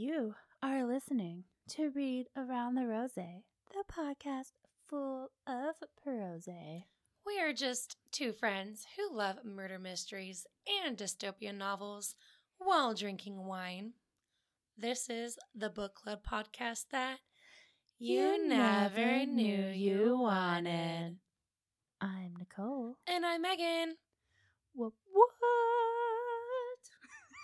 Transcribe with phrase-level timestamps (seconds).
[0.00, 4.52] You are listening to Read Around the Rose, the podcast
[4.88, 5.74] full of
[6.04, 6.46] prose.
[7.26, 10.46] We are just two friends who love murder mysteries
[10.84, 12.14] and dystopian novels
[12.58, 13.94] while drinking wine.
[14.76, 17.18] This is the book club podcast that
[17.98, 21.16] you, never knew you wanted.
[22.00, 22.98] I'm Nicole.
[23.08, 23.96] And I'm Megan.
[24.74, 24.92] What?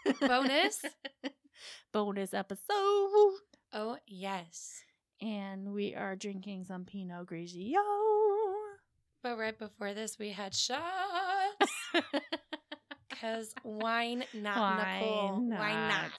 [0.05, 0.21] what?
[0.29, 0.81] Bonus?
[1.93, 2.69] Bonus episode.
[3.73, 4.83] Oh, yes.
[5.21, 7.81] And we are drinking some Pinot Grigio.
[9.23, 10.83] But right before this, we had shots.
[13.09, 15.49] Because wine not, Why Nicole.
[15.51, 15.91] Why not?
[16.03, 16.13] not?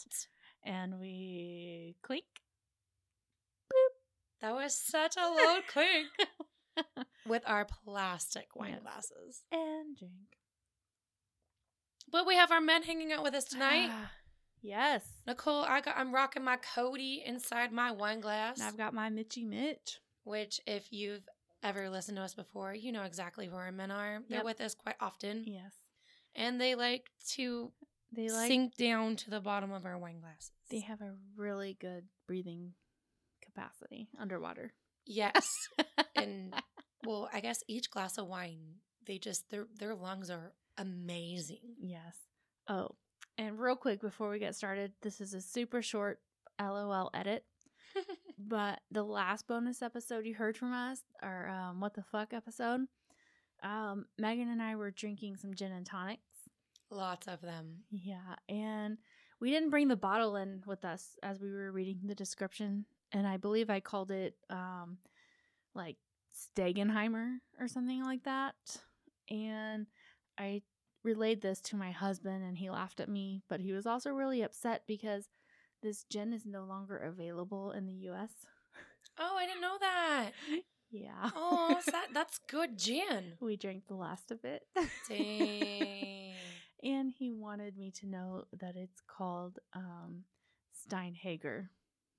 [0.64, 2.24] and we clink.
[3.72, 4.42] Boop.
[4.42, 6.08] That was such a loud clink.
[7.28, 8.82] With our plastic wine Yes.
[8.82, 9.44] glasses.
[9.52, 10.38] And drink.
[12.12, 13.90] But we have our men hanging out with us tonight.
[13.92, 14.12] Ah.
[14.66, 15.04] Yes.
[15.28, 18.58] Nicole, I got I'm rocking my Cody inside my wine glass.
[18.60, 20.00] And I've got my Mitchy Mitch.
[20.24, 21.28] which if you've
[21.62, 24.22] ever listened to us before, you know exactly who our men are.
[24.28, 24.46] They're Yep.
[24.46, 25.44] with us quite often.
[25.46, 25.74] Yes.
[26.36, 27.72] And they like to
[28.12, 30.52] They like sink down to the bottom of our wine glasses.
[30.70, 32.74] they have a really good breathing
[33.42, 34.74] capacity underwater.
[35.06, 35.48] Yes.
[36.16, 36.54] and
[37.06, 41.76] well, I guess each glass of wine, they just their their lungs are amazing.
[41.80, 42.18] Yes.
[42.68, 42.96] Oh,
[43.38, 46.20] and real quick before we get started, this is a super short
[46.60, 47.44] LOL edit.
[48.38, 52.82] but the last bonus episode you heard from us, our um, what the fuck episode,
[53.64, 56.22] um, Megan and I were drinking some gin and tonics.
[56.90, 57.84] Lots of them.
[57.90, 58.98] Yeah, and
[59.40, 63.26] we didn't bring the bottle in with us as we were reading the description, and
[63.26, 64.98] I believe I called it um,
[65.74, 65.98] like
[66.36, 68.56] Stegenheimer or something like that.
[69.30, 69.88] And
[70.38, 70.62] I
[71.06, 74.42] relayed this to my husband, and he laughed at me, but he was also really
[74.42, 75.30] upset because
[75.84, 78.32] this gin is no longer available in the U.S.
[79.20, 80.32] Oh, I didn't know that.
[80.92, 83.34] yeah, Oh, that, that's good gin.
[83.40, 84.64] we drank the last of it.
[85.08, 86.34] Dang.
[86.84, 90.24] and he wanted me to know that it's called um,
[90.90, 91.68] Steinhager,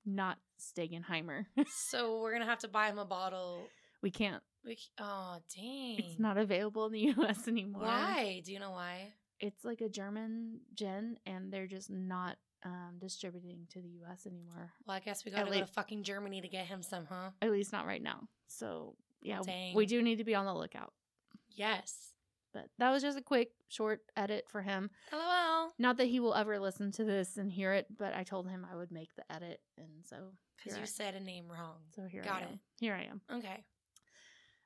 [0.07, 1.47] not Stegenheimer.
[1.69, 3.67] so we're gonna have to buy him a bottle.
[4.01, 4.43] we can't.
[4.67, 5.99] We, oh, dang.
[5.99, 7.47] It's not available in the U.S.
[7.49, 7.83] anymore.
[7.83, 8.43] Why?
[8.45, 9.13] Do you know why?
[9.39, 14.27] It's like a German gin, and they're just not um, distributing to the U.S.
[14.27, 14.73] anymore.
[14.87, 17.31] Well, I guess we gotta go to fucking Germany to get him some, huh?
[17.43, 18.29] At least not right now.
[18.49, 19.75] So yeah, Dang.
[19.77, 20.93] we do need to be on the lookout.
[21.51, 21.95] Yes.
[22.55, 24.89] But that was just a quick, short edit for him.
[25.13, 25.71] LOL.
[25.79, 28.67] Not that he will ever listen to this and hear it, but I told him
[28.71, 30.17] I would make the edit, and so
[30.57, 31.77] Because you I- said a name wrong.
[31.95, 32.49] So here Got I am.
[32.55, 32.59] it.
[32.81, 33.21] Here I am.
[33.39, 33.63] Okay.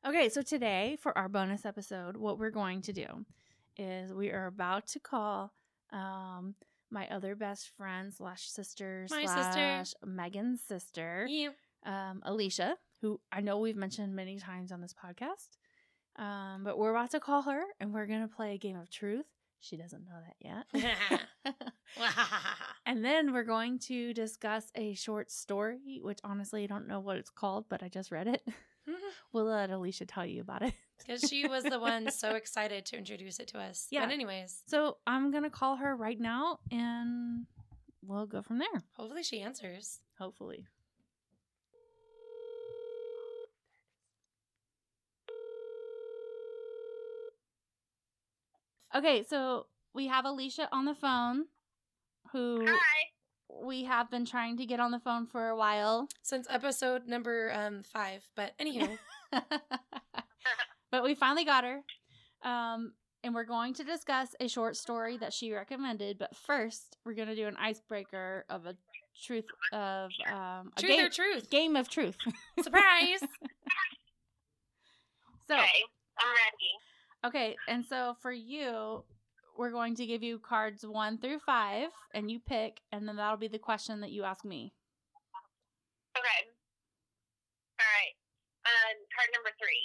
[0.06, 3.06] Okay, so today for our bonus episode, what we're going to do
[3.76, 5.52] is we are about to call
[5.92, 6.54] um
[6.92, 10.06] my other best friend slash sister My slash sister.
[10.06, 11.50] Megan's sister, Yeah.
[11.86, 15.56] um, Alicia, who I know we've mentioned many times on this podcast.
[16.16, 19.26] Um, but we're about to call her and we're gonna play a game of truth.
[19.60, 20.36] She doesn't know that
[20.74, 21.24] yet.
[22.86, 27.18] and then we're going to discuss a short story, which honestly I don't know what
[27.18, 28.42] it's called, but I just read it.
[29.32, 30.74] we'll let Alicia tell you about it.
[31.06, 33.86] Because she was the one so excited to introduce it to us.
[33.90, 34.04] Yeah.
[34.04, 37.46] But anyways, So I'm gonna call her right now and
[38.06, 38.82] we'll go from there.
[38.92, 40.00] hopefully she answers.
[40.18, 40.66] Hopefully.
[48.94, 51.46] Okay, so we have Alicia on the phone
[52.32, 52.99] who Hi.
[53.62, 56.08] We have been trying to get on the phone for a while.
[56.22, 58.22] Since episode number um five.
[58.36, 58.98] But anywho,
[60.90, 61.80] but we finally got her.
[62.42, 66.18] Um, and we're going to discuss a short story that she recommended.
[66.18, 68.74] But first, we're going to do an icebreaker of a
[69.22, 71.50] truth of um, a truth game, or truth?
[71.50, 72.16] game of truth.
[72.62, 73.20] Surprise.
[75.48, 75.84] so, Okay,
[76.18, 77.26] I'm ready.
[77.26, 79.04] okay, and so for you,
[79.60, 83.36] we're going to give you cards one through five, and you pick, and then that'll
[83.36, 84.72] be the question that you ask me.
[86.16, 86.48] Okay.
[87.78, 88.14] All right.
[88.64, 89.84] Um, card number three.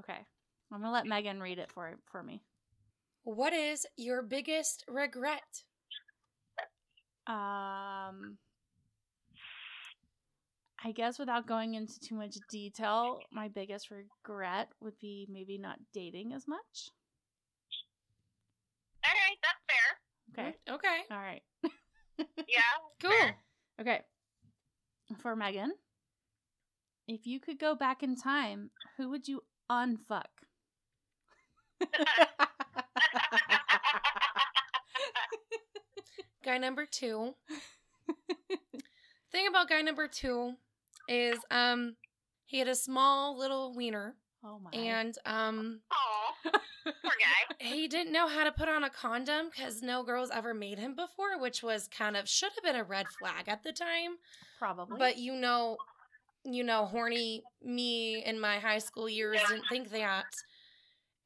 [0.00, 0.26] Okay,
[0.72, 2.42] I'm gonna let Megan read it for for me.
[3.22, 5.62] what is your biggest regret?
[7.28, 8.38] Um,
[10.84, 15.78] I guess without going into too much detail, my biggest regret would be maybe not
[15.92, 16.90] dating as much.
[19.04, 19.88] All right, that's fair.
[20.38, 20.54] Okay.
[20.70, 20.98] Okay.
[21.10, 21.42] All right.
[22.46, 22.60] Yeah.
[23.00, 23.10] Cool.
[23.10, 23.36] fair.
[23.80, 24.00] Okay.
[25.18, 25.72] For Megan,
[27.08, 30.30] if you could go back in time, who would you unfuck?
[36.44, 37.34] Guy number two.
[39.32, 40.52] Thing about guy number two
[41.08, 41.96] is um
[42.46, 44.14] he had a small little wiener
[44.44, 44.70] Oh my.
[44.72, 47.54] and um Aw, poor guy.
[47.58, 50.94] he didn't know how to put on a condom because no girls ever made him
[50.94, 54.16] before, which was kind of should have been a red flag at the time.
[54.58, 54.98] probably.
[54.98, 55.76] But you know,
[56.44, 60.26] you know, horny me in my high school years didn't think that.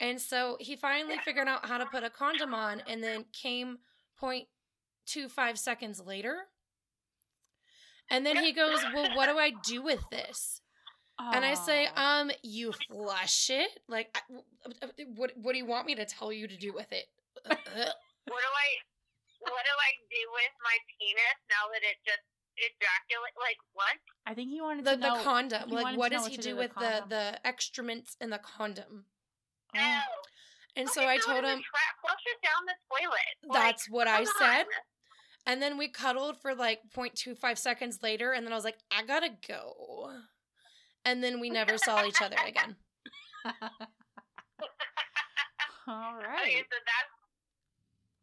[0.00, 3.78] And so he finally figured out how to put a condom on and then came
[4.22, 6.36] 0.25 seconds later.
[8.10, 10.60] And then he goes, Well, what do I do with this?
[11.20, 13.70] And I say, um, you flush it.
[13.88, 15.32] Like, I- what?
[15.36, 17.06] What do you want me to tell you to do with it?
[17.44, 18.68] Uh, What do I
[19.40, 22.20] what do I do with my penis now that it just
[22.56, 23.96] ejaculate like what?
[24.26, 25.70] I think he wanted the to the condom.
[25.70, 29.06] Like, what does what he to do with with the the excrements in the condom?
[29.74, 29.78] Oh.
[29.78, 30.00] No.
[30.76, 33.52] And so I told him Trap, flush it down the toilet.
[33.64, 34.66] that's what I come said.
[35.46, 39.02] And then we cuddled for like 0.25 seconds later, and then I was like, I
[39.04, 40.10] gotta go.
[41.08, 42.76] And then we never saw each other again.
[45.88, 47.12] All Okay, so that's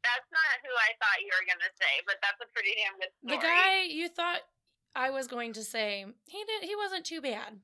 [0.06, 3.10] that's not who I thought you were gonna say, but that's a pretty damn good
[3.26, 3.38] story.
[3.38, 4.42] The guy you thought
[4.96, 7.58] I was going to say he did he wasn't too bad.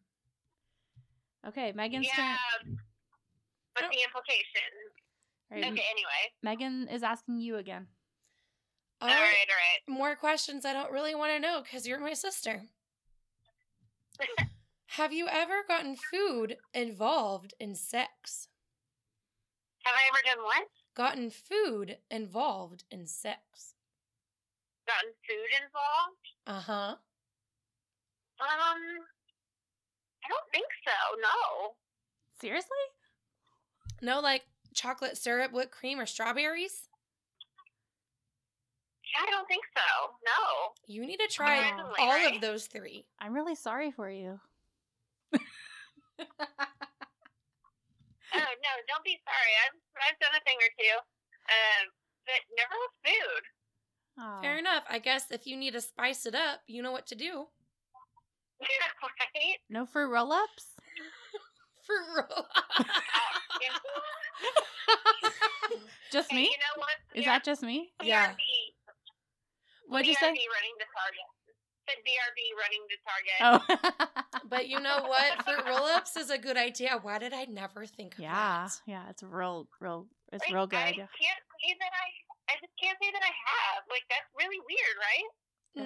[1.47, 2.37] Okay, Megan's Yeah.
[2.63, 2.77] turn.
[3.75, 3.89] But Oh.
[3.89, 4.89] the implications.
[5.51, 6.33] All right, Okay, anyway.
[6.41, 7.87] Megan is asking you again.
[9.01, 9.81] All all right, right, all right.
[9.99, 12.63] more questions I don't really want to know because you're my sister.
[14.95, 18.49] Have you ever gotten food involved in sex?
[19.85, 20.67] Have I ever done what?
[20.95, 23.75] Gotten food involved in sex?
[24.85, 26.27] Gotten food involved?
[26.45, 26.95] Uh huh.
[28.41, 28.81] Um
[30.25, 31.71] I don't think so, no.
[32.41, 32.69] Seriously?
[34.01, 34.41] No, like
[34.73, 36.89] chocolate syrup, whipped cream, or strawberries?
[39.17, 40.15] I don't think so.
[40.25, 40.71] No.
[40.85, 42.35] You need to try Surprisingly, all right?
[42.35, 43.05] of those three.
[43.19, 44.41] I'm really sorry for you.
[48.31, 49.53] Oh no, don't be sorry.
[49.67, 49.75] I've
[50.07, 50.95] I've done a thing or two.
[51.51, 51.91] Um
[52.23, 53.43] but never with food.
[54.23, 54.41] Aw.
[54.41, 54.83] Fair enough.
[54.89, 57.47] I guess if you need to spice it up, you know what to do.
[58.61, 59.57] right?
[59.69, 60.75] No fruit roll ups?
[61.85, 62.45] For real.
[66.11, 66.43] Just Hey, me?
[66.43, 66.95] you know what?
[67.15, 67.91] Is that just me?
[68.03, 68.35] Yeah.
[69.87, 70.27] What'd you say?
[70.27, 71.27] running to Target.
[71.91, 73.39] Said BRB running to Target.
[73.43, 74.41] Oh.
[74.49, 75.43] but you know what?
[75.43, 76.99] Fruit roll ups is a good idea.
[77.01, 78.79] Why did I never think of yeah, that?
[78.87, 81.09] yeah, it's real, real, it's Like, real good I idea.
[81.19, 82.07] can't say that I.
[82.51, 83.83] I just can't say that I have.
[83.87, 85.27] Like that's really weird, right?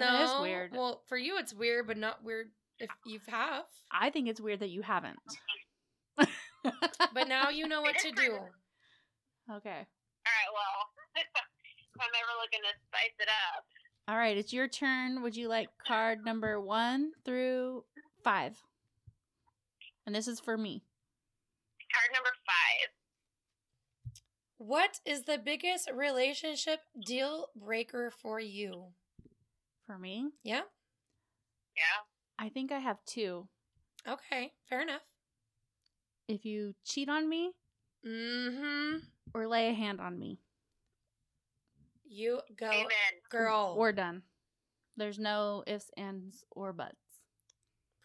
[0.02, 0.72] No, it is weird.
[0.74, 3.64] Well, for you, it's weird, but not weird if you have.
[3.90, 5.18] I think it's weird that you haven't.
[7.14, 8.34] But now you know what to do.
[9.48, 9.80] okay.
[10.26, 10.50] All right.
[10.50, 10.76] Well,
[11.14, 11.28] if
[12.02, 13.62] I'm ever looking to spice it up,
[14.08, 15.22] All right, it's your turn.
[15.22, 17.84] Would you like card number one through
[18.22, 18.56] five?
[20.06, 20.82] And this is for me.
[21.92, 24.12] card number five.
[24.58, 28.84] What is the biggest relationship deal breaker for you?
[29.86, 30.62] For me, Yeah.
[31.76, 32.04] Yeah.
[32.38, 33.48] I think I have two.
[34.08, 34.52] Okay.
[34.68, 35.02] Fair enough.
[36.28, 37.52] If you cheat on me
[38.06, 38.98] Mm-hmm.
[39.34, 40.38] or lay a hand on me,
[42.08, 42.88] You go, Amen.
[43.30, 43.76] girl.
[43.78, 44.22] we're done.
[44.96, 46.94] There's no ifs, ands, or buts.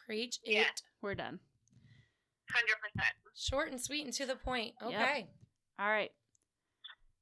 [0.05, 0.61] Preach Yeah.
[0.61, 0.81] it.
[1.01, 1.39] We're done.
[2.51, 3.13] Hundred percent.
[3.35, 4.73] Short and sweet and to the point.
[4.81, 4.89] Yep.
[4.89, 5.27] Okay.
[5.79, 6.11] All right.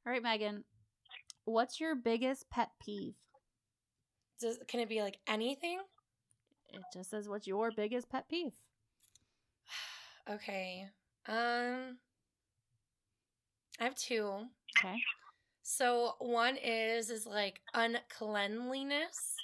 [0.06, 0.64] All right, Megan.
[1.46, 3.14] What's your biggest pet peeve?
[4.40, 5.80] Does, can it be like anything?
[6.70, 8.52] It just says what's your biggest pet peeve.
[10.30, 10.86] Okay.
[11.28, 11.98] Um
[13.80, 14.46] I have two.
[14.78, 14.96] Okay.
[15.72, 19.36] So one is is like uncleanliness.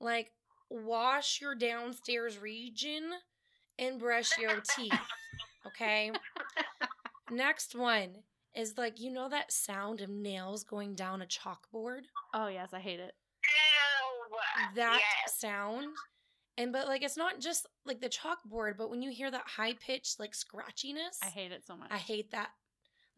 [0.00, 0.32] Like
[0.68, 3.04] wash your downstairs region
[3.78, 4.98] and brush your teeth.
[5.68, 6.10] Okay?
[7.30, 8.16] Next one
[8.56, 12.02] is like you know that sound of nails going down a chalkboard?
[12.34, 13.14] Oh yes, I hate it.
[13.44, 14.74] Ew.
[14.74, 15.38] That Yes.
[15.38, 15.86] sound.
[16.58, 19.74] And but like it's not just like the chalkboard, but when you hear that high
[19.74, 21.92] pitched like scratchiness, I hate it so much.
[21.92, 22.50] I hate that.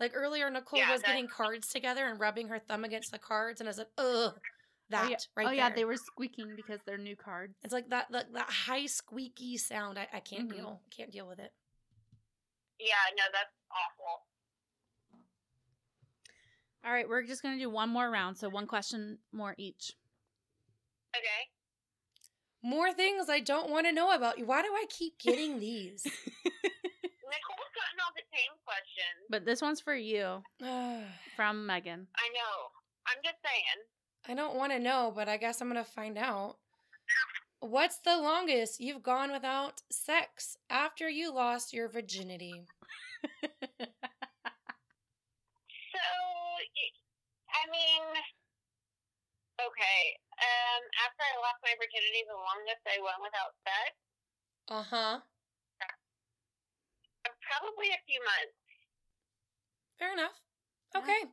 [0.02, 3.20] Like earlier, Nicole Yeah, was that- getting cards together and rubbing her thumb against the
[3.20, 4.34] cards, and I was like, ugh,
[4.90, 5.16] that oh, yeah.
[5.36, 5.76] right oh yeah, there.
[5.76, 7.54] they were squeaking because they're new cards.
[7.62, 10.00] It's like that, that, that high squeaky sound.
[10.00, 10.54] I, I can't Mhm.
[10.56, 10.80] deal.
[10.90, 11.52] Can't deal with it.
[12.80, 12.96] Yeah.
[13.16, 14.26] No, that's awful.
[16.84, 19.92] All right, we're just gonna do one more round, so one question more each.
[21.16, 21.48] Okay.
[22.64, 24.46] More things I don't want to know about you.
[24.46, 26.02] Why do I keep getting these?
[26.04, 29.26] Nicole's gotten all the same questions.
[29.30, 30.42] But this one's for you
[31.36, 32.06] from Megan.
[32.16, 32.54] I know.
[33.06, 33.80] I'm just saying.
[34.28, 36.56] I don't want to know, but I guess I'm gonna find out.
[37.60, 42.64] What's the longest you've gone without sex after you lost your virginity?
[45.92, 46.96] So, y-
[47.52, 48.02] I mean,
[49.60, 50.02] okay.
[50.42, 53.90] Um, after I lost my virginity, the longest I went without sex,
[54.68, 55.14] Uh huh.
[57.50, 58.56] Probably a few months.
[59.98, 60.32] Fair enough.
[60.94, 61.00] Yeah.
[61.00, 61.30] Okay.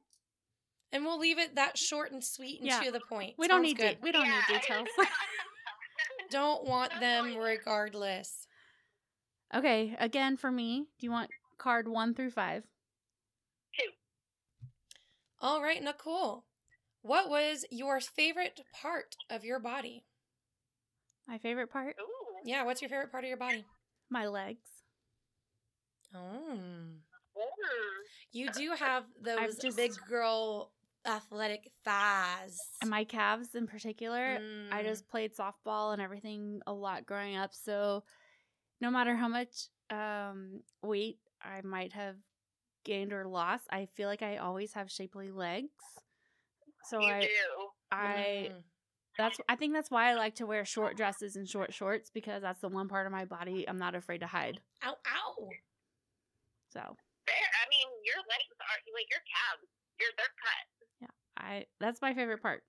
[0.92, 2.80] And we'll leave it that short and sweet and Yeah.
[2.82, 3.36] to the point.
[3.38, 3.96] we don't Sounds need good.
[3.98, 4.42] de- we don't Yeah.
[4.50, 4.88] need details.
[6.32, 7.38] Don't want That's them fine.
[7.40, 8.46] regardless.
[9.54, 12.64] okay, again for me, do you want card one through five?
[13.76, 13.90] Two.
[15.42, 16.46] All right, Nicole.
[17.02, 20.06] What was your favorite part of your body?
[21.28, 22.06] My favorite part, Ooh.
[22.46, 23.66] Yeah, what's your favorite part of your body?
[24.12, 24.79] my legs.
[26.14, 26.58] Oh.
[26.58, 27.00] Mm.
[28.32, 30.72] You do have those just- big girl
[31.06, 32.60] athletic thighs.
[32.82, 34.38] And my calves in particular.
[34.72, 34.84] I Mm.
[34.84, 38.04] just played softball and everything a lot growing up, so
[38.82, 42.16] no matter how much um, weight I might have
[42.84, 45.72] gained or lost, I feel like I always have shapely legs.
[46.84, 47.28] So you I do.
[47.92, 48.64] I Mm.
[49.18, 52.42] that's I think that's why I like to wear short dresses and short shorts because
[52.44, 54.62] that's the one part of my body I'm not afraid to hide.
[54.84, 55.50] Ow, ow.
[56.70, 57.48] So Fair.
[57.62, 59.68] I mean, your legs are like your calves.
[60.00, 60.64] Your they're cut.
[61.02, 62.64] Yeah, I that's my favorite part.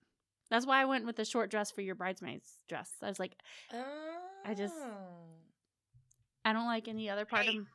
[0.50, 2.90] That's why I went with the short dress for your bridesmaid's dress.
[3.02, 3.37] I was like,
[3.73, 5.37] I just- Oh.
[6.45, 7.57] I don't like any other part Hey.
[7.59, 7.66] of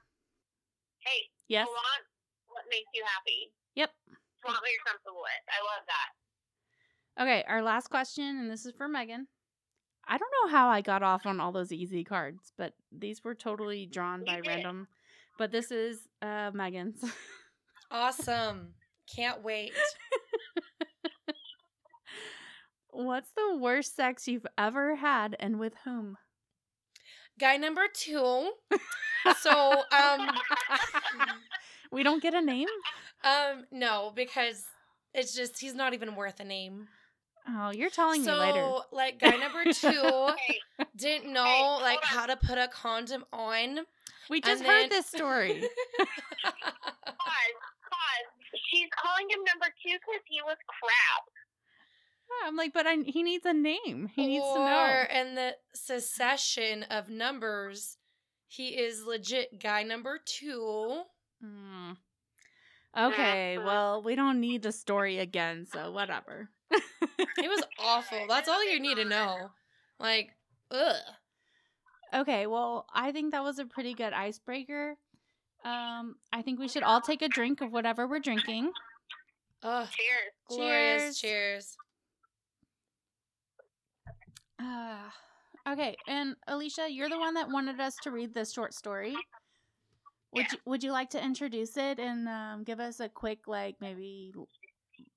[0.99, 1.67] Hey, Yes.
[1.67, 2.05] flaunt
[2.47, 3.53] what makes you happy.
[3.75, 3.91] Yep.
[4.41, 5.43] Flaunt what you're comfortable with.
[5.49, 7.21] I love that.
[7.23, 9.27] Okay, our last question, and this is for Megan.
[10.07, 13.35] I don't know how I got off on all those easy cards, but these were
[13.35, 14.47] totally drawn You by did.
[14.47, 14.87] random.
[15.37, 17.03] But this is uh Megan's.
[17.91, 18.73] Awesome.
[19.13, 19.73] Can't wait.
[22.89, 26.17] What's the worst sex you've ever had and with whom?
[27.39, 28.51] Guy number two.
[29.37, 30.29] So, um,
[31.91, 32.69] we don't get a name?
[33.23, 34.63] um, no, because
[35.13, 36.87] it's just he's not even worth a name.
[37.47, 38.75] Oh, you're telling so, me later.
[38.91, 40.29] like, guy number two
[40.95, 43.79] didn't know like how to put a condom on.
[44.29, 45.61] We just and heard then- this story.
[45.99, 47.55] pause,
[47.89, 48.29] pause.
[48.71, 51.23] She's calling him number two because he was crap.
[52.45, 54.09] I'm like, but I, he needs a name.
[54.13, 55.05] He needs to or know.
[55.09, 57.97] And the succession of numbers,
[58.47, 61.01] he is legit guy number two.
[61.43, 61.97] Mm.
[62.97, 66.49] Okay, well, we don't need the story again, so whatever.
[67.37, 68.25] It was awful.
[68.27, 69.49] That's all you need to know.
[69.99, 70.29] Like,
[70.71, 70.95] ugh.
[72.13, 74.95] Okay, well, I think that was a pretty good icebreaker.
[75.63, 78.71] Um, I think we should all take a drink of whatever we're drinking.
[79.63, 79.87] Ugh.
[79.91, 80.31] Cheers.
[80.47, 81.19] Glorious.
[81.19, 81.19] Cheers.
[81.19, 81.77] Cheers.
[84.61, 85.09] Uh,
[85.67, 89.15] okay, and Alicia, you're the one that wanted us to read this short story.
[90.31, 90.47] Would Yeah.
[90.53, 94.33] you Would you like to introduce it and um, give us a quick, like maybe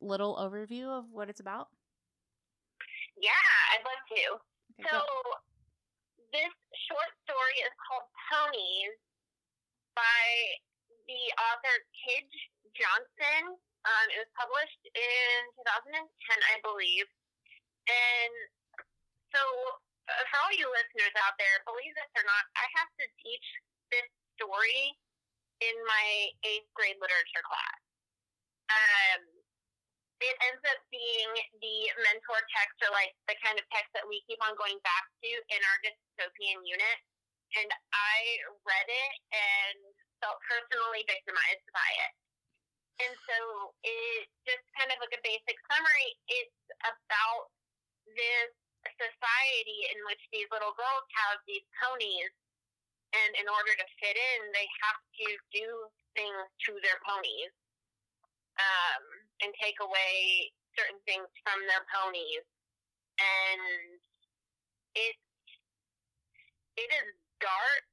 [0.01, 1.69] little overview of what it's about?
[3.21, 3.31] Yeah,
[3.73, 4.83] I'd love to.
[4.83, 5.05] Okay, So, go.
[6.39, 6.55] This
[6.87, 8.95] short story is called Ponies
[9.99, 10.27] by
[11.11, 12.31] the author Kij
[12.79, 13.59] Johnson.
[13.59, 17.11] Um, it was published in 2010, I believe.
[17.91, 18.35] And
[19.35, 19.43] so,
[20.07, 23.49] uh, for all you listeners out there, believe this or not, I have to teach
[23.91, 24.07] this
[24.39, 24.95] story
[25.59, 26.07] in my
[26.47, 27.83] eighth grade literature class.
[28.71, 29.38] Um,
[30.19, 31.31] it ends up being
[31.63, 35.07] the mentor text or like the kind of text that we keep on going back
[35.23, 36.99] to in our dystopian unit.
[37.57, 38.19] And I
[38.67, 39.79] read it and
[40.21, 42.13] felt personally victimized by it.
[42.99, 43.39] And so
[43.87, 47.55] it just kind of like a basic summary, it's about
[48.11, 48.51] this
[48.99, 52.33] society in which these little girls have these ponies
[53.15, 55.69] and in order to fit in they have to do
[56.13, 57.53] things to their ponies
[58.59, 59.05] um,
[59.43, 62.47] and take away certain things from their ponies.
[63.19, 63.99] And
[64.95, 65.17] it
[66.79, 67.09] it is
[67.43, 67.87] dark,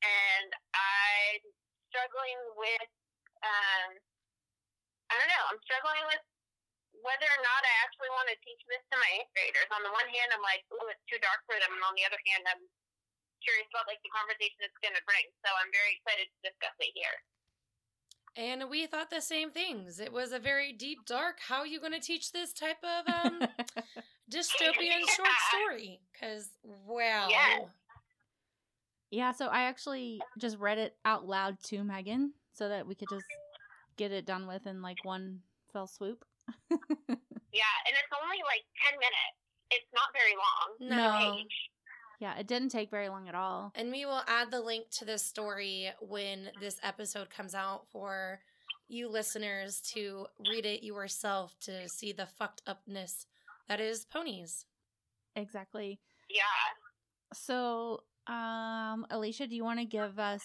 [0.00, 1.42] and I'm
[1.92, 2.90] struggling with
[3.44, 3.90] um,
[5.12, 5.44] I don't know.
[5.52, 6.24] I'm struggling with
[7.04, 9.68] whether or not I actually want to teach this to my eighth graders.
[9.76, 12.06] On the one hand, I'm like, oh, it's too dark for them, and on the
[12.08, 12.64] other hand, I'm
[13.44, 15.28] curious about like the conversation it's going to bring.
[15.44, 17.16] So I'm very excited to discuss it here.
[18.36, 20.00] And we thought the same things.
[20.00, 21.38] It was a very deep, dark.
[21.46, 23.40] How are you going to teach this type of um,
[24.30, 26.00] dystopian short story?
[26.12, 26.50] Because
[26.86, 27.62] wow, Yes.
[29.10, 33.08] yeah, so I actually just read it out loud to Megan so that we could
[33.08, 33.24] just
[33.96, 35.40] get it done with in like one
[35.72, 36.24] fell swoop.
[37.54, 39.38] Yeah, and it's only like ten minutes.
[39.70, 40.90] It's not very long.
[40.90, 41.36] No.
[41.38, 41.70] Page.
[42.20, 43.72] Yeah, it didn't take very long at all.
[43.74, 48.40] And we will add the link to this story when this episode comes out for
[48.88, 53.26] you listeners to read it yourself to see the fucked upness
[53.68, 54.66] that is ponies.
[55.36, 55.98] Exactly.
[56.28, 56.44] Yeah.
[57.32, 60.42] So, um, Alicia, do you want to give us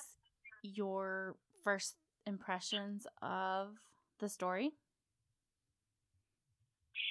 [0.64, 1.96] your first
[2.26, 3.76] impressions of
[4.20, 4.72] the story?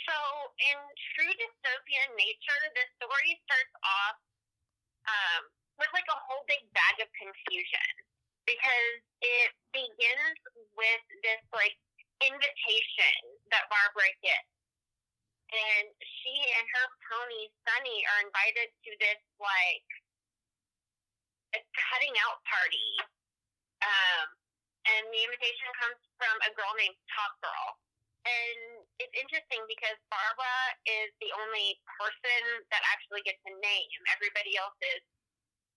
[0.08, 0.16] So,
[0.58, 0.78] in
[1.14, 4.16] true dystopian nature, the story starts off
[5.06, 5.42] um,
[5.78, 7.90] with like a whole big bag of confusion
[8.48, 10.38] because it begins
[10.72, 11.76] with this like
[12.24, 13.14] invitation
[13.52, 14.50] that Barbara gets.
[15.48, 19.88] And she and her pony Sunny are invited to this like
[21.56, 22.90] a cutting out party.
[23.80, 24.26] Um,
[24.88, 27.68] and the invitation comes from a girl named Top Girl.
[28.28, 34.00] And it's interesting because Barbara is the only person that actually gets a name.
[34.12, 35.00] Everybody else is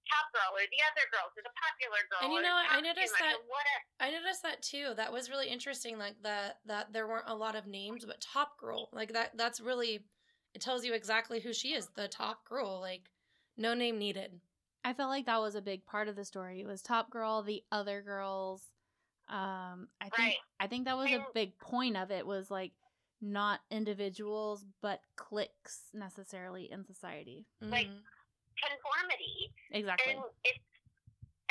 [0.10, 2.20] Top Girl or the other girls or the popular girl.
[2.24, 2.55] And you know?
[2.55, 3.38] I noticed that-
[4.00, 4.93] I noticed that too.
[4.96, 5.98] That was really interesting.
[5.98, 8.89] Like that that there weren't a lot of names, but top girl.
[8.91, 10.05] Like that that's really
[10.53, 12.79] it tells you exactly who she is, the top girl.
[12.79, 13.10] Like
[13.58, 14.41] no name needed.
[14.84, 16.60] I felt like that was a big part of the story.
[16.62, 18.63] It was Top Girl, the other girls.
[19.29, 20.36] Um, I think Right.
[20.60, 22.72] I think that was a big point of it was like
[23.22, 27.46] not individuals but cliques necessarily in society.
[27.62, 28.01] Like- Mhm.
[28.62, 29.50] Conformity.
[29.74, 30.13] Exactly.
[30.13, 30.62] And it's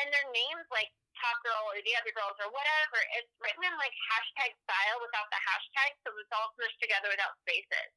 [0.01, 0.89] and their names like
[1.21, 2.99] Top Girl or the other girls or whatever.
[3.21, 7.37] It's written in like hashtag style without the hashtag, so it's all smushed together without
[7.45, 7.91] spaces.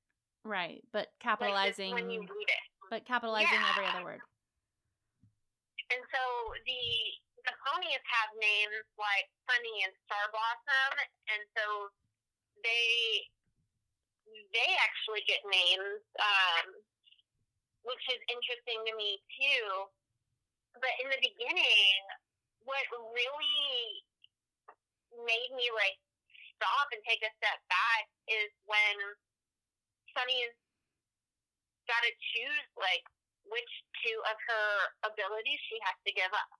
[0.43, 2.63] right, but Like capitalizing when you read it.
[2.91, 3.71] but capitalizing Yeah.
[3.71, 4.19] every other word.
[5.91, 6.21] And so
[6.67, 6.83] the
[7.47, 10.91] the ponies have names like Sunny and Star Blossom,
[11.31, 11.63] and so
[12.63, 13.27] they
[14.51, 16.65] they actually get names, um,
[17.83, 19.67] which is interesting to me too.
[20.73, 21.99] But in the beginning,
[22.65, 24.03] what really
[25.13, 25.99] made me like
[26.57, 28.95] stop and take a step back is when
[30.15, 30.55] Sunny's
[31.85, 33.03] got to choose like
[33.47, 34.67] which two of her
[35.11, 36.51] abilities she has to give up.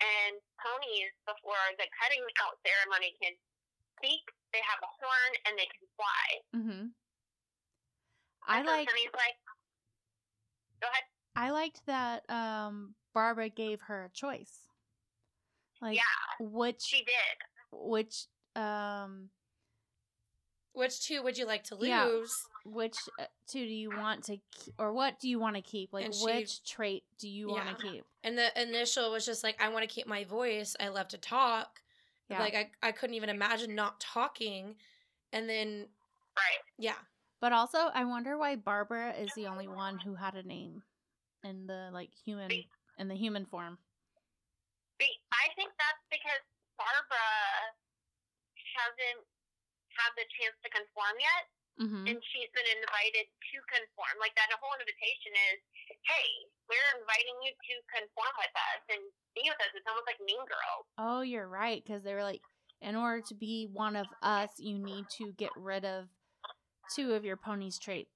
[0.00, 3.36] And ponies, before the cutting out ceremony, can
[4.00, 6.26] speak, they have a horn, and they can fly.
[6.56, 6.82] Mhm.
[8.48, 9.36] I And so like Sunny's like,
[10.80, 11.02] go ahead.
[11.36, 14.52] I liked that um Barbara gave her a choice.
[15.80, 16.02] Like yeah,
[16.46, 17.36] which she did.
[17.72, 19.30] which um
[20.72, 21.88] Which two would you like to lose?
[21.88, 22.20] Yeah.
[22.64, 25.92] which uh, two do you want to ke- or what do you want to keep?
[25.92, 28.04] Like she- which trait do you want to keep?
[28.22, 30.76] And the initial was just like, I want to keep my voice.
[30.78, 31.80] I love to talk.
[32.28, 32.38] Yeah.
[32.40, 34.76] Like I, I couldn't even imagine not talking.
[35.32, 35.86] And then
[36.36, 36.62] Right.
[36.78, 36.94] yeah.
[37.40, 40.82] But also, I wonder why Barbara is the only one who had a name
[41.42, 42.50] in the like human
[42.98, 43.78] in the human form.
[45.00, 46.44] I think that's because
[46.76, 47.32] Barbara
[48.76, 49.24] hasn't
[49.96, 51.44] had the chance to conform yet.
[51.80, 54.14] hmm and she's been invited to conform.
[54.20, 55.58] Like that whole invitation is,
[56.04, 56.28] hey,
[56.68, 59.72] we're inviting you to conform with us and be with us.
[59.72, 60.84] It's almost like Mean Girls.
[61.00, 62.44] Oh, you're right because they were like,
[62.84, 66.08] in order to be one of us, you need to get rid of
[66.94, 68.08] two of your pony's traits.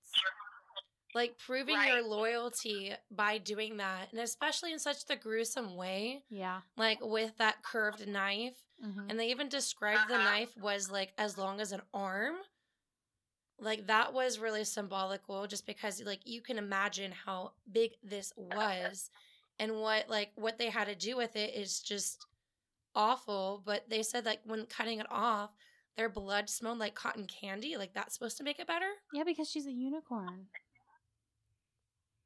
[1.14, 1.88] Like proving Right.
[1.94, 4.10] your loyalty by doing that.
[4.10, 6.62] And especially in such the gruesome way, Yeah.
[6.76, 8.56] like with that curved knife.
[8.82, 10.24] hmm And they even described the Uh-huh.
[10.24, 12.36] knife was like as long as an arm.
[13.58, 19.10] Like that was really symbolical just because like you can imagine how big this was
[19.60, 22.26] and what like what they had to do with it is just
[22.96, 25.50] awful, but they said like when cutting it off,
[25.96, 28.86] their blood smelled like cotton candy, like that's supposed to make it better?
[29.12, 30.46] Yeah, because she's a unicorn.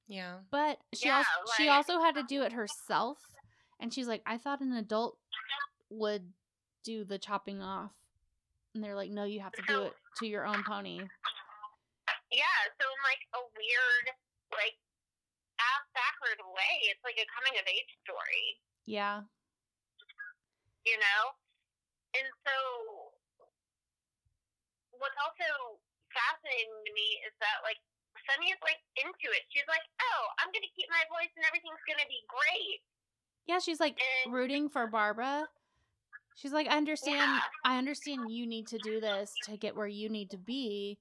[0.09, 0.39] Yeah.
[0.51, 3.19] But she Yeah, also she also had to do it um, herself,
[3.81, 5.19] and she's like, I thought an adult
[5.91, 6.33] would
[6.85, 7.93] do the chopping off,
[8.75, 10.99] and they're like, No, you have to do it to your own pony.
[12.33, 14.07] Yeah, so in like a weird,
[14.53, 14.77] like
[15.61, 19.23] ass backward way, it's like a coming of age story, Yeah,
[20.89, 21.21] you know?
[22.17, 23.08] And so
[24.99, 25.79] what's also
[26.13, 27.79] fascinating to me is that like
[28.27, 29.45] Sunny is like into it.
[29.51, 32.81] She's like, Oh, I'm gonna keep my voice and everything's gonna be great.
[33.47, 33.59] yeah.
[33.59, 35.49] She's like And rooting for Barbara.
[36.37, 37.19] She's like, I understand.
[37.19, 37.41] Yeah.
[37.65, 40.99] I understand you need to do this to get where you need to be.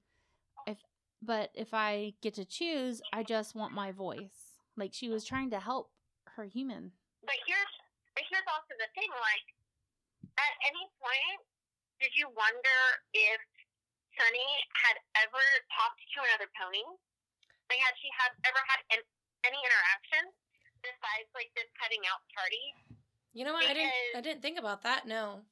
[0.66, 0.78] If
[1.22, 4.58] but if I get to choose, I just want my voice.
[4.76, 5.90] Like she was trying to help
[6.36, 6.90] her human.
[7.26, 7.74] But here's
[8.14, 9.46] but here's also the thing, like
[10.38, 11.38] at any point
[12.00, 12.78] did you wonder
[13.14, 13.40] if
[14.18, 16.82] Sunny had ever talked to another pony?
[17.70, 19.00] Like had she had ever had an,
[19.46, 20.34] any interaction?
[20.82, 22.64] besides like this cutting out party
[23.34, 23.66] You know what?
[23.66, 23.94] I didn't.
[24.16, 25.06] I didn't think about that.
[25.06, 25.42] No.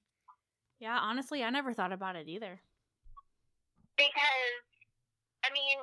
[0.79, 2.61] Yeah, honestly, I never thought about it either.
[3.97, 4.63] because
[5.43, 5.79] I mean,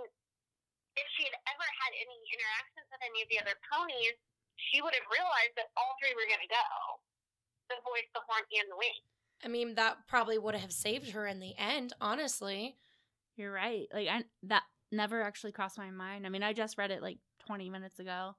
[0.99, 4.17] if she had ever had any interactions with any of the other ponies,
[4.69, 6.67] she would have realized that all three were going to go:
[7.73, 9.01] the voice, the horn, and the wing.
[9.43, 11.93] I mean, that probably would have saved her in the end.
[11.99, 12.77] Honestly.
[13.36, 13.88] You're right.
[13.93, 16.25] Like I that never actually crossed my mind.
[16.25, 18.36] I mean, I just read it like 20 minutes ago.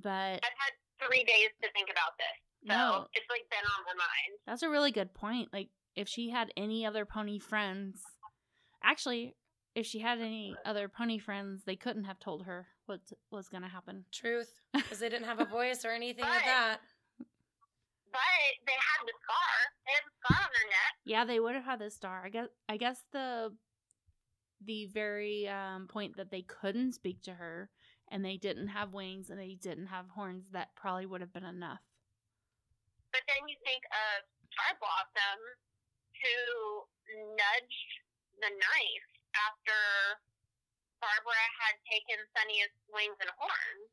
[0.00, 3.84] But I've had three days to think about this, so no, it's like been on
[3.86, 4.38] my mind.
[4.46, 5.50] that's a really good point.
[5.52, 8.02] Like if she had any other pony friends,
[8.82, 9.36] actually,
[9.74, 13.62] if she had any other pony friends, they couldn't have told her what was going
[13.62, 14.04] to happen.
[14.12, 16.78] Truth, because they didn't have a voice or anything like that.
[18.14, 18.22] But
[18.62, 19.54] they had the scar.
[19.82, 20.92] They had the scar on their neck.
[21.02, 22.22] Yeah, they would have had the star.
[22.22, 23.50] I guess I guess the
[24.62, 27.68] the very um, point that they couldn't speak to her
[28.08, 31.44] and they didn't have wings and they didn't have horns that probably would have been
[31.44, 31.82] enough.
[33.10, 35.40] But then you think of Star Blossom,
[36.22, 36.38] who
[37.34, 37.90] nudged
[38.38, 39.78] the knife after
[41.02, 43.90] Barbara had taken Sunny's wings and horns.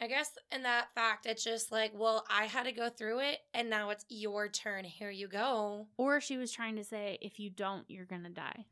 [0.00, 3.38] I guess in that fact, it's just like, well, I had to go through it,
[3.54, 4.84] and now it's your turn.
[4.84, 5.88] Here you go.
[5.96, 8.66] Or she was trying to say, if you don't, you're gonna die.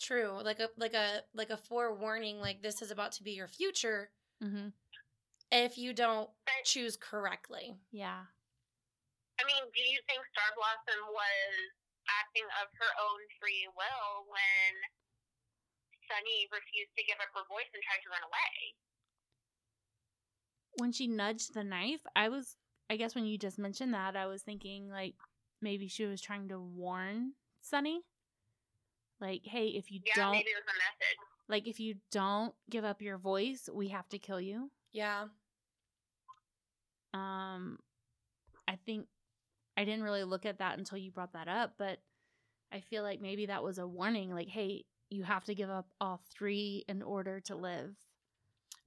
[0.00, 3.48] True, like a like a like a forewarning, like this is about to be your
[3.48, 4.10] future
[4.42, 4.72] Mm-hmm.
[5.52, 6.30] if you don't
[6.64, 7.76] choose correctly.
[7.92, 8.24] Yeah.
[9.36, 11.52] I mean, do you think Star Blossom was
[12.08, 14.72] acting of her own free will when
[16.08, 18.52] Sunny refused to give up her voice and tried to run away?
[20.76, 22.56] When she nudged the knife, I was,
[22.88, 25.14] I guess when you just mentioned that, I was thinking like
[25.60, 28.02] maybe she was trying to warn Sunny.
[29.20, 31.18] Like, hey, if you Yeah, don't, maybe it was a message.
[31.48, 34.70] like, if you don't give up your voice, we have to kill you.
[34.92, 35.26] Yeah,
[37.12, 37.78] Um,
[38.68, 39.06] I think
[39.76, 41.98] I didn't really look at that until you brought that up, but
[42.72, 44.32] I feel like maybe that was a warning.
[44.32, 47.96] Like, hey, you have to give up all three in order to live.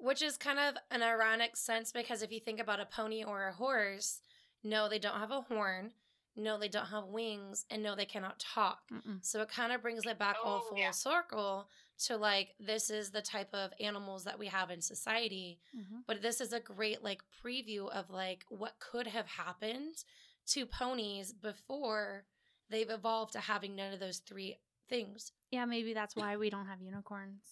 [0.04, 3.48] Which is kind of an ironic sense because if you think about a pony or
[3.48, 4.20] a horse,
[4.64, 5.92] no, they don't have a horn,
[6.36, 8.80] no, they don't have wings, and no, they cannot talk.
[8.92, 9.24] Mm-mm.
[9.24, 10.92] So it kind of brings it back all Oh, full yeah.
[10.92, 11.70] circle
[12.06, 15.60] to like this is the type of animals that we have in society.
[15.78, 16.00] Mm-hmm.
[16.06, 20.04] But this is a great like preview of like what could have happened
[20.48, 22.26] to ponies before
[22.70, 24.58] they've evolved to having none of those three
[24.90, 25.32] things.
[25.52, 27.44] Yeah, maybe that's why we don't have unicorns.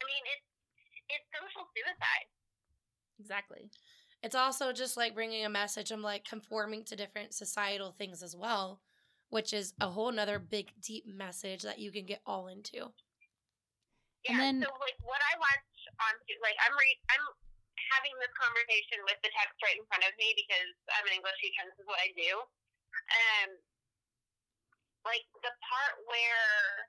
[0.00, 0.46] I mean, it's
[1.12, 2.28] it's social suicide.
[3.18, 3.70] Exactly.
[4.22, 8.36] It's also just like bringing a message of like conforming to different societal things as
[8.36, 8.80] well,
[9.28, 12.92] which is a whole nother big deep message that you can get all into.
[14.24, 14.36] Yeah.
[14.36, 15.64] And then- so, like, what I watch
[16.04, 16.12] on,
[16.44, 17.24] like, I'm re- I'm
[17.96, 21.40] having this conversation with the text right in front of me because I'm an English
[21.40, 22.32] teacher and this is what I do.
[23.10, 23.50] Um,
[25.08, 26.86] like the part where,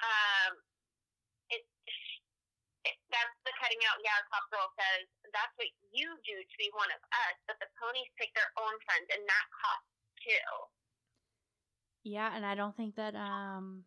[0.00, 0.52] um,
[1.52, 1.98] it, it
[2.84, 6.90] that's the cutting out gal cop girl says that's what you do to be one
[6.94, 10.50] of us, but the ponies pick their own friends, and that costs too.
[12.04, 13.84] Yeah, and I don't think that um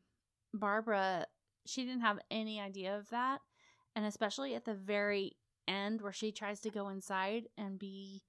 [0.53, 1.25] Barbara
[1.65, 3.41] she didn't have any idea of that.
[3.95, 5.33] And especially at the very
[5.67, 8.23] end where she tries to go inside and be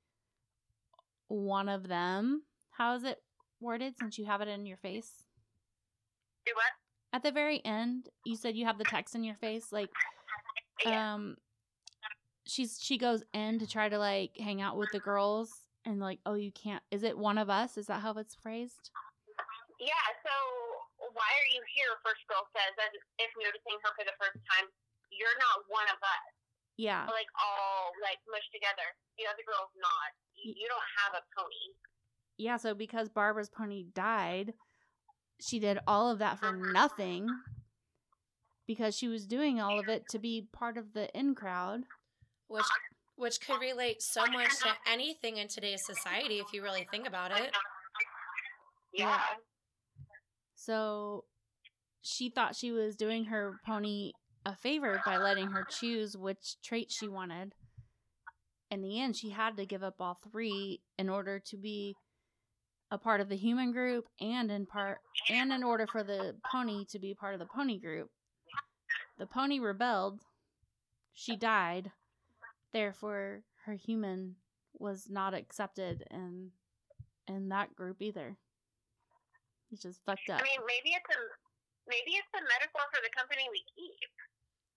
[1.28, 2.42] one of them.
[2.70, 3.22] How is it
[3.60, 5.24] worded since you have it in your face?
[6.44, 6.72] Do what?
[7.14, 10.11] At the very end, you said you have the text in your face like Yeah.
[10.86, 11.36] Um
[12.46, 15.50] she's she goes in to try to like hang out with the girls
[15.84, 18.90] and like oh you can't is it one of us is that how it's phrased
[19.78, 20.34] Yeah, so
[21.12, 21.90] why are you here?
[22.06, 24.64] First girl says, as if noticing her for the first time,
[25.10, 26.26] you're not one of us.
[26.78, 28.86] yeah Like all like mushed together.
[29.18, 30.08] The other girl's not.
[30.38, 31.66] You, you don't have a pony.
[32.38, 34.54] yeah so because barbara's pony died
[35.40, 37.26] she did all of that for nothing
[38.72, 41.82] because she was doing all of it to be part of the in crowd
[42.48, 42.64] Which
[43.16, 47.30] which could relate so much to anything in today's society if you really think about
[47.30, 47.54] it.
[48.94, 49.20] Yeah.
[50.54, 51.24] so
[52.00, 54.12] she thought she was doing her pony
[54.46, 57.52] a favor by letting her choose which trait she wanted
[58.70, 61.94] in the end she had to give up all three in order to be
[62.90, 64.98] a part of the human group and in part
[65.30, 68.08] and in order for the pony to be part of the pony group
[69.22, 70.22] the pony rebelled
[71.14, 71.92] she died
[72.72, 74.34] therefore her human
[74.74, 76.50] was not accepted in
[77.28, 78.36] in that group either
[79.70, 81.20] it's just fucked up I mean, maybe it's a
[81.88, 84.10] maybe it's a metaphor for the company we keep.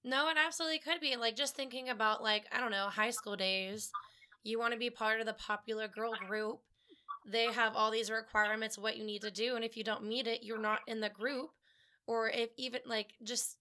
[0.03, 1.15] No, it absolutely could be.
[1.15, 3.91] Like just thinking about like, I don't know, high school days.
[4.43, 6.59] You want to be part of the popular girl group.
[7.25, 9.55] They have all these requirements what you need to do.
[9.55, 11.49] And if you don't meet it, you're not in the group.
[12.05, 13.57] Or if even like just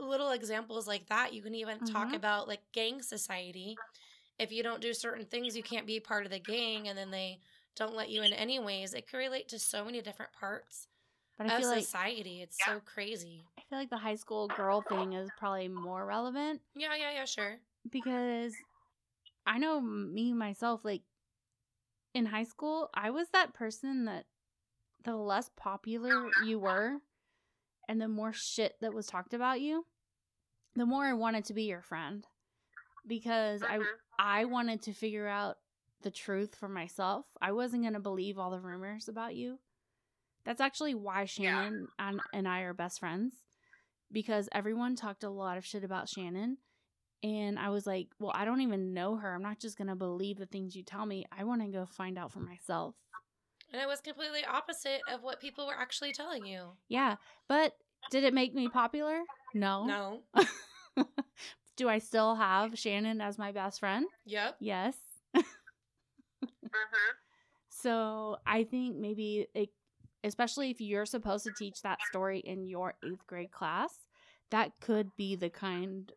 [0.00, 2.14] little examples like that, you can even talk Mhm.
[2.14, 3.82] about like gang society.
[4.38, 6.88] If you don't do certain things, you can't be part of the gang.
[6.88, 7.42] And then they
[7.76, 8.94] don't let you in anyways.
[8.94, 10.88] It can relate to so many different parts
[11.36, 12.42] But I of feel like society.
[12.42, 12.64] It's Yeah.
[12.64, 13.50] so crazy.
[13.58, 17.24] I feel like the high school girl thing is probably more relevant Yeah, yeah, yeah,
[17.24, 17.60] sure.
[17.88, 18.64] because
[19.46, 21.04] I know me myself like
[22.14, 24.26] in high school, I was that person that
[25.04, 27.02] the less popular you were
[27.88, 29.86] and the more shit that was talked about you,
[30.74, 32.26] the more I wanted to be your friend
[33.06, 33.86] because I Mhm.
[34.18, 35.56] I wanted to figure out
[36.02, 37.26] the truth for myself.
[37.40, 39.58] I wasn't going to believe all the rumors about you.
[40.44, 43.34] That's actually why Shannon and, and I are best friends
[44.12, 46.58] because everyone talked a lot of shit about Shannon.
[47.22, 49.34] And I was like, well, I don't even know her.
[49.34, 51.26] I'm not just going to believe the things you tell me.
[51.30, 52.94] I want to go find out for myself.
[53.72, 56.72] And it was completely opposite of what people were actually telling you.
[56.88, 57.16] Yeah.
[57.48, 57.74] But
[58.10, 59.20] did it make me popular?
[59.54, 59.84] No.
[59.84, 60.22] No.
[61.76, 64.06] Do I still have Shannon as my best friend?
[64.26, 64.56] Yep.
[64.60, 64.96] Yes.
[66.44, 67.14] Mhm.
[67.68, 69.70] So I think maybe it,
[70.24, 73.92] especially if you're supposed to teach that story in your eighth grade class,
[74.50, 76.12] that could be the kind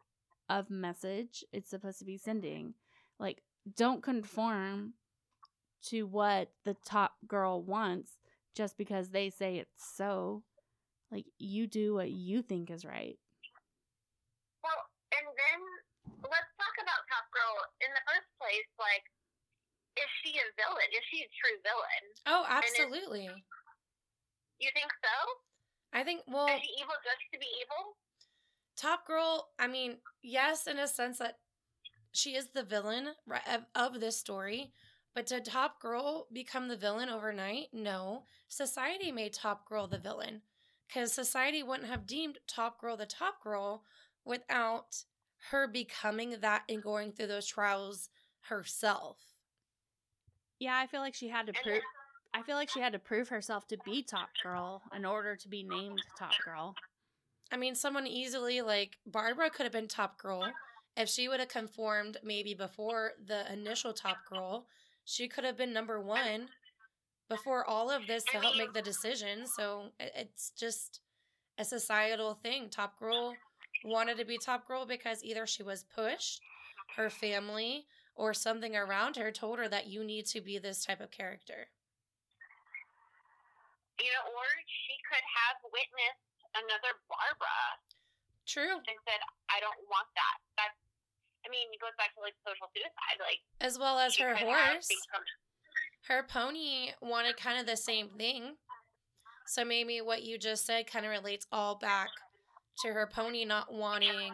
[0.50, 2.74] of message it's supposed to be sending.
[3.20, 3.42] Like,
[3.76, 4.94] don't conform
[5.90, 8.18] to what the top girl wants
[8.56, 10.44] just because they say it's so.
[11.12, 13.18] Like, you do what you think is right.
[14.64, 14.82] Well,
[15.14, 15.60] and then
[16.26, 17.54] let's talk about Top Girl
[17.86, 18.70] in the first place.
[18.82, 19.06] Like,
[19.94, 20.90] is she a villain?
[20.90, 22.06] Is she a true villain?
[22.26, 23.30] Oh, it's- absolutely.
[24.60, 25.16] You think so?
[25.94, 27.98] I think, well, Is she evil just to be evil?
[28.76, 31.38] Top Girl, I mean, yes, in a sense that
[32.12, 33.10] she is the villain
[33.48, 34.74] of, of this story,
[35.14, 37.68] but did Top Girl become the villain overnight?
[37.74, 38.24] No.
[38.48, 40.42] Society made Top Girl the villain
[40.88, 43.84] because society wouldn't have deemed Top Girl the Top Girl
[44.26, 45.04] without
[45.52, 48.10] her becoming that and going through those trials
[48.42, 49.18] herself.
[50.60, 51.82] Yeah, I feel like she had to prove.
[52.34, 55.48] I feel like she had to prove herself to be top girl in order to
[55.48, 56.74] be named top girl.
[57.52, 60.52] I mean, someone easily like Barbara could have been top girl.
[60.98, 64.66] If she would have conformed maybe before the initial top girl,
[65.06, 66.50] she could have been number one
[67.30, 69.46] before all of this to help make the decision.
[69.48, 71.02] So it's just
[71.58, 72.70] a societal thing.
[72.70, 73.34] Top girl
[73.84, 76.42] wanted to be top girl because either she was pushed,
[76.96, 77.86] her family,
[78.16, 81.68] or something around her told her that you need to be this type of character.
[84.00, 87.62] You know, or she could have witnessed another Barbara
[88.46, 88.78] True.
[88.78, 90.43] and said, "I don't want that."
[91.54, 93.20] That's, I mean, it goes back to like social suicide.
[93.20, 94.88] Like As well as her horse.
[96.08, 98.56] her pony wanted kind of the same thing.
[99.48, 102.10] So maybe what you just said kind of relates all back
[102.84, 104.34] to her pony not wanting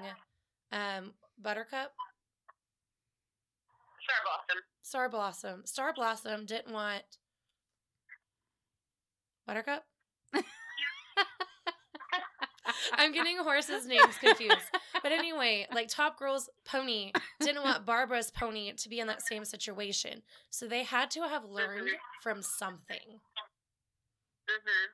[0.71, 1.91] um Buttercup,
[4.03, 4.63] Star Blossom.
[4.81, 5.65] Star Blossom.
[5.65, 7.03] Star Blossom didn't want
[9.47, 9.85] Buttercup.
[12.93, 14.69] I'm getting horses' names confused.
[15.01, 19.45] But anyway, like Top Girl's pony didn't want Barbara's pony to be in that same
[19.45, 20.23] situation.
[20.49, 21.89] So they had to have learned
[22.21, 23.21] from something.
[24.49, 24.85] Mhm.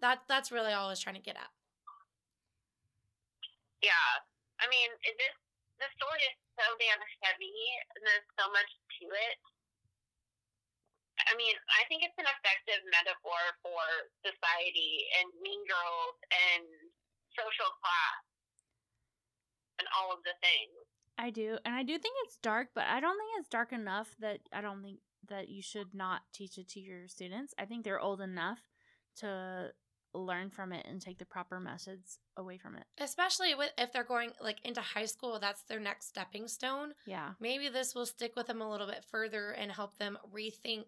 [0.00, 1.50] That that's really all I was trying to get at.
[3.82, 4.22] Yeah.
[4.60, 5.34] I mean, this
[5.78, 7.52] the story is so damn heavy,
[7.94, 9.38] and there's so much to it.
[11.26, 13.82] I mean, I think it's an effective metaphor for
[14.22, 16.83] society and mean girls and
[17.36, 18.18] social class
[19.78, 20.74] and all of the things.
[21.18, 24.14] I do, and I do think it's dark, but I don't think it's dark enough
[24.20, 27.54] that I don't think that you should not teach it to your students.
[27.58, 28.58] I think they're old enough
[29.18, 29.70] to
[30.12, 32.84] learn from it and take the proper methods away from it.
[32.98, 36.92] Especially with if they're going like into high school, that's their next stepping stone.
[37.06, 37.30] Yeah.
[37.40, 40.84] Maybe this will stick with them a little bit further and help them rethink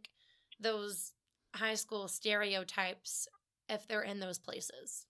[0.60, 1.12] those
[1.54, 3.28] high school stereotypes
[3.68, 5.06] if they're in those places.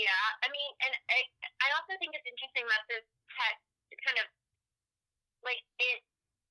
[0.00, 1.20] Yeah, I mean, and I,
[1.60, 3.04] I also think it's interesting that this
[3.36, 3.60] text
[4.00, 4.26] kind of
[5.44, 6.00] like it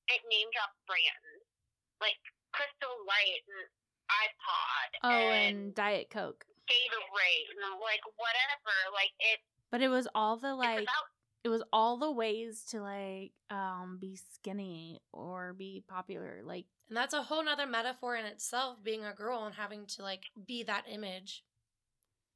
[0.09, 1.49] it name drops brands
[1.97, 2.17] like
[2.53, 3.65] Crystal Light and
[4.09, 6.45] iPod Oh, and, and Diet Coke.
[6.69, 8.75] Gatorade and like whatever.
[8.93, 9.39] Like it,
[9.71, 11.09] But it was all the like about
[11.43, 16.41] it was all the ways to like um be skinny or be popular.
[16.43, 20.03] Like And that's a whole nother metaphor in itself, being a girl and having to
[20.03, 21.43] like be that image.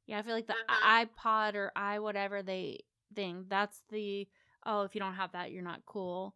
[0.08, 1.10] Yeah, I feel like the Mhm.
[1.18, 2.80] iPod or i whatever they
[3.16, 3.46] thing.
[3.48, 4.28] That's the
[4.66, 6.36] oh, if you don't have that, you're not cool.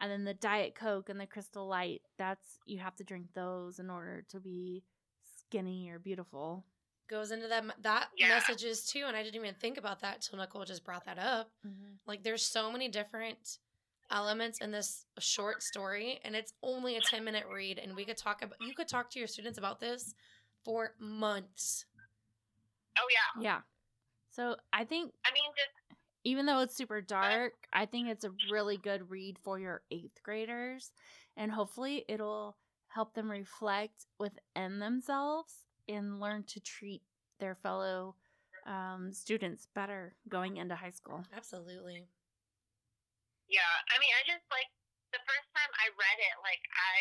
[0.00, 3.78] And then the Diet Coke and the Crystal Light, that's you have to drink those
[3.78, 4.84] in order to be
[5.22, 6.64] skinny or beautiful.
[7.08, 8.28] Goes into that that Yeah.
[8.28, 11.50] messages too, and I didn't even think about that till Nicole just brought that up.
[11.66, 11.94] Mm-hmm.
[12.06, 13.58] Like there's so many different
[14.10, 18.18] elements in this short story and it's only a 10 minute read and we could
[18.18, 20.14] talk about you could talk to your students about this
[20.64, 21.86] for months.
[22.98, 23.42] Oh yeah.
[23.42, 23.60] Yeah.
[24.30, 28.30] So I think I mean, just even though it's super dark, I think it's a
[28.50, 30.92] really good read for your eighth graders.
[31.36, 32.56] And hopefully it'll
[32.88, 37.02] help them reflect within themselves and learn to treat
[37.40, 38.14] their fellow
[38.66, 41.26] um, students better going into high school.
[41.36, 42.08] Absolutely.
[43.50, 43.74] yeah.
[43.92, 44.70] I mean, I just like
[45.12, 46.96] the first time I read it, like I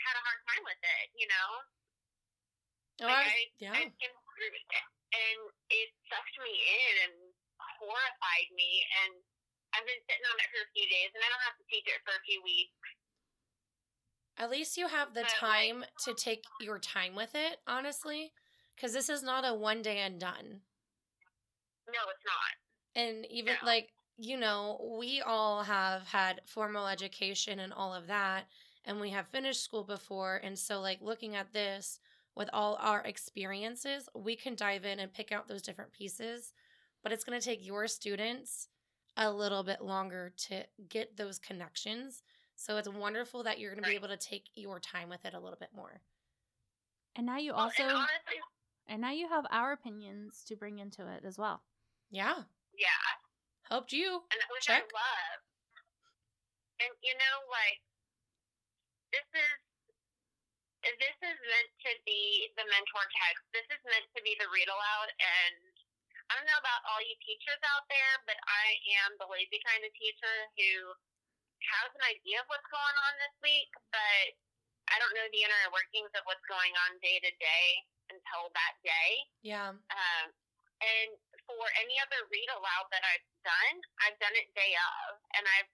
[0.00, 1.06] had a hard time with it.
[1.18, 1.48] You know,
[3.02, 3.74] Oh, like I, I, yeah.
[3.74, 5.38] I skimmed through it, and
[5.70, 7.14] it sucked me in and
[7.78, 8.82] horrified me.
[9.06, 9.12] And
[9.74, 11.86] I've been sitting on it for a few days, and I don't have to teach
[11.86, 12.74] it for a few weeks.
[14.36, 18.34] At least you have the But, like- time to take your time with it, honestly,
[18.74, 20.62] because this is not a one day and done.
[21.86, 22.54] No, it's not.
[22.94, 23.66] And even No.
[23.66, 28.48] like, you know, we all have had formal education and all of that,
[28.84, 30.36] and we have finished school before.
[30.36, 32.00] And so, like, looking at this
[32.36, 36.52] with all our experiences, we can dive in and pick out those different pieces.
[37.02, 38.68] But it's going to take your students
[39.16, 42.22] a little bit longer to get those connections.
[42.56, 45.34] So it's wonderful that you're going to be able to take your time with it
[45.34, 46.00] a little bit more.
[47.16, 48.40] And now you Well, also and honestly,
[48.88, 51.62] and now you have our opinions to bring into it as well.
[52.10, 52.42] Yeah.
[52.76, 53.04] yeah.
[53.68, 54.22] Helped you.
[54.32, 54.82] and which Check.
[54.82, 55.40] I love.
[56.80, 57.80] And you know, like
[59.12, 59.73] this is
[61.00, 63.44] this is meant to be the mentor text.
[63.56, 65.08] This is meant to be the read aloud.
[65.16, 65.56] And
[66.28, 68.64] I don't know about all you teachers out there, but I
[69.04, 70.92] am the lazy kind of teacher who
[71.64, 74.26] has an idea of what's going on this week, but
[74.92, 77.68] I don't know the inner workings of what's going on day to day
[78.12, 79.10] until that day.
[79.40, 79.72] Yeah.
[79.72, 80.26] Um,
[80.84, 81.10] and
[81.48, 85.70] for any other read aloud that I've done, I've done it day of, and I've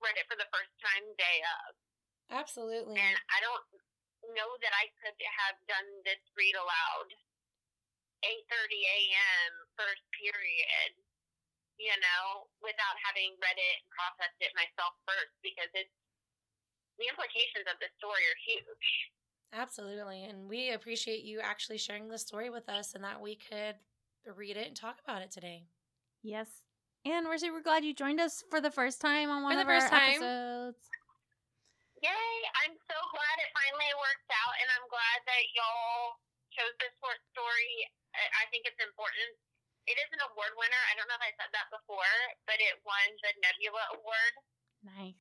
[0.00, 1.76] read it for the first time day of.
[2.28, 2.96] Absolutely.
[2.96, 3.64] And I don't
[4.36, 7.08] know that I could have done this read aloud
[8.24, 9.50] 8:30 a.m.
[9.78, 10.90] first period,
[11.78, 15.94] you know, without having read it and processed it myself first, because it's
[16.98, 18.88] the implications of the story are huge.
[19.54, 20.24] Absolutely.
[20.24, 23.76] And we appreciate you actually sharing the story with us and that we could
[24.26, 25.64] read it and talk about it today.
[26.22, 26.48] Yes.
[27.06, 29.62] And we're super glad you joined us for the first time on one For the
[29.62, 30.10] of our first time.
[30.20, 30.90] episodes.
[31.98, 32.34] Yay!
[32.64, 36.18] I'm so glad it finally worked out, and I'm glad that y'all
[36.54, 37.74] chose this short story.
[38.14, 39.34] I I think it's important.
[39.88, 40.82] It is an award winner.
[40.92, 44.34] I don't know if I said that before, but it won the Nebula Award.
[44.84, 45.16] Nice.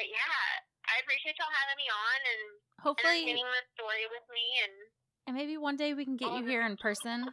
[0.00, 0.40] But yeah,
[0.88, 2.42] I appreciate y'all having me on and
[2.80, 4.46] Hopefully, entertaining the story with me.
[4.64, 4.74] And
[5.28, 7.28] and maybe one day we can get you here in person.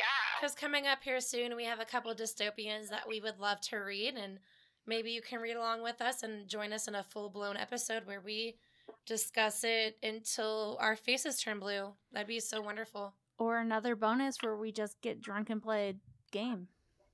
[0.00, 3.60] yeah, Because coming up here soon, we have a couple dystopians that we would love
[3.68, 4.14] to read.
[4.14, 4.38] And
[4.86, 8.06] maybe you can read along with us and join us in a full blown episode
[8.06, 8.56] where we
[9.04, 11.92] discuss it until our faces turn blue.
[12.12, 13.14] That'd be so wonderful.
[13.38, 15.94] Or another bonus where we just get drunk and play a
[16.32, 16.68] game.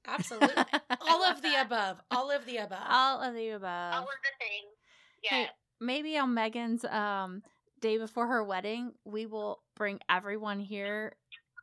[0.06, 0.64] Absolutely.
[1.08, 2.00] All of the above.
[2.10, 2.84] All of the above.
[2.88, 3.94] All of the above.
[3.94, 4.72] all of the things.
[5.22, 5.48] Hey,
[5.80, 7.42] maybe on Megan's um
[7.80, 11.14] day before her wedding, we will bring everyone here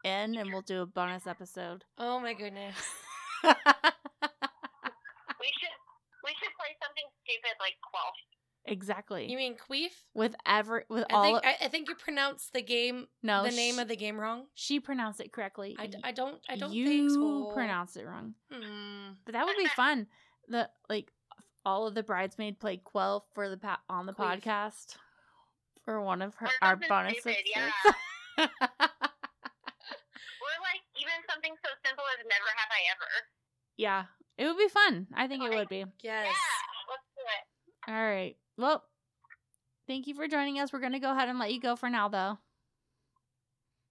[0.05, 1.83] in and we'll do a bonus episode.
[1.97, 2.75] oh my goodness.
[3.43, 3.59] we should
[6.23, 8.71] we should play something stupid like Quelf.
[8.73, 9.29] exactly.
[9.31, 9.91] You mean Queef?
[10.13, 13.43] with every with I all think of, I, I think you pronounced the game no
[13.43, 14.45] the name sh- of the game wrong.
[14.55, 15.75] she pronounced it correctly.
[15.79, 17.51] I, d- I don't I don't you think so.
[17.53, 18.33] pronounced it wrong.
[18.51, 19.13] Hmm.
[19.25, 20.07] But that would be fun.
[20.47, 21.11] The like
[21.65, 24.41] all of the bridesmaid played Quell for the pa- on the Queef.
[24.41, 24.95] podcast
[25.85, 27.97] for one of her our bonus stupid, episodes.
[28.37, 28.47] yeah.
[30.39, 33.11] Or like even something so simple as never have I ever.
[33.77, 34.03] yeah,
[34.37, 35.07] it would be fun.
[35.13, 35.83] I think it would be.
[36.01, 36.03] Yes.
[36.03, 36.58] Yeah, let's do it.
[37.89, 38.35] All right.
[38.55, 38.83] Well,
[39.87, 40.71] thank you for joining us.
[40.71, 42.17] We're gonna go ahead and let you go for now, though.
[42.17, 42.27] All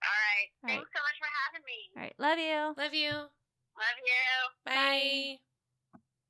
[0.05, 0.49] All right.
[0.62, 0.76] right.
[0.76, 1.90] Thanks so much for having me.
[1.96, 2.14] right.
[2.18, 2.74] Love you.
[2.80, 3.11] Love you.
[3.11, 4.22] Love you.
[4.64, 5.38] Bye.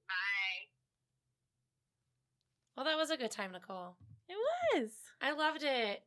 [0.09, 0.69] Bye.
[2.77, 3.97] Well, that was a good time, Nicole.
[4.29, 4.37] It
[4.75, 4.91] was.
[5.21, 6.03] I loved it.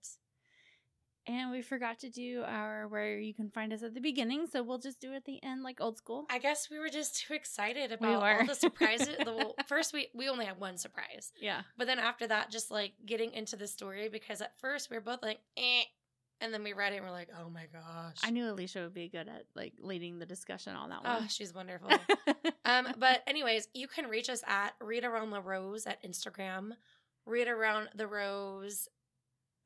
[1.27, 4.63] And we forgot to do our where you can find us at the beginning, so
[4.63, 6.25] we'll just do it at the end, like old school.
[6.29, 8.39] I guess we were just too excited about were.
[8.41, 9.15] all the surprises.
[9.19, 11.61] the, first, we we only had one surprise, Yeah.
[11.77, 15.01] but then after that, just like getting into the story because at first we were
[15.01, 15.83] both like, eh,
[16.41, 18.17] And then we read it and we're like, oh my gosh.
[18.23, 21.27] I knew Alicia would be good at like leading the discussion on that Oh, one.
[21.27, 21.91] she's wonderful.
[22.65, 26.71] um, but anyways, you can reach us at Read Around the Rosé at Instagram,
[27.27, 28.87] Read Around the Rosé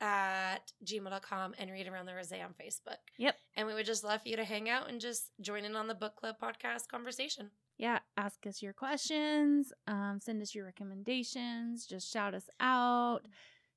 [0.01, 2.97] at gmail.com, and Read Around the Rosé on Facebook.
[3.17, 3.35] Yep.
[3.55, 5.87] And we would just love for you to hang out and just join in on
[5.87, 7.51] the book club podcast conversation.
[7.77, 13.21] yeah, ask us your questions, um, send us your recommendations, just shout us out,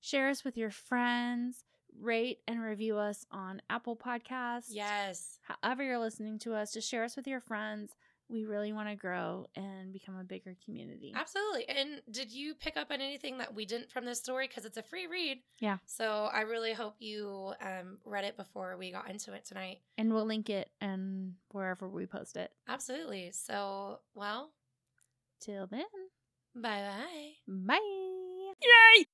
[0.01, 1.65] share us with your friends,
[2.01, 4.69] rate and review us on Apple Podcasts.
[4.71, 5.39] Yes.
[5.43, 7.93] However, you're listening to us, just share us with your friends.
[8.31, 11.15] We really want to grow and become a bigger community.
[11.17, 11.69] Absolutely.
[11.69, 14.47] And did you pick up on anything that we didn't from this story?
[14.49, 15.39] Because it's a free read.
[15.61, 15.79] Yeah.
[15.87, 19.79] So I really hope you um, read it before we got into it tonight.
[19.97, 22.53] And we'll link it and wherever we post it.
[22.69, 23.31] Absolutely.
[23.33, 24.51] So, well,
[25.41, 25.87] Till then,
[26.55, 26.83] bye
[27.47, 27.67] bye.
[27.69, 29.05] bye.